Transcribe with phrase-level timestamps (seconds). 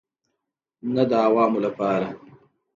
[0.93, 2.07] نه د عوامو لپاره.